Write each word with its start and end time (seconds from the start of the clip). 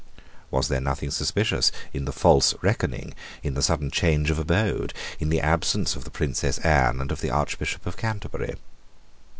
Was 0.49 0.67
there 0.67 0.81
nothing 0.81 1.11
suspicious 1.11 1.71
in 1.93 2.05
the 2.05 2.11
false 2.11 2.55
reckoning, 2.63 3.13
in 3.43 3.53
the 3.53 3.61
sudden 3.61 3.91
change 3.91 4.31
of 4.31 4.39
abode, 4.39 4.95
in 5.19 5.29
the 5.29 5.41
absence 5.41 5.95
of 5.95 6.05
the 6.05 6.09
Princess 6.09 6.57
Anne 6.65 6.99
and 6.99 7.11
of 7.11 7.21
the 7.21 7.29
Archbishop 7.29 7.85
of 7.85 7.97
Canterbury? 7.97 8.55